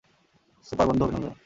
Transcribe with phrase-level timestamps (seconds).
[0.67, 1.33] Super, বন্ধু, অভিনন্দন!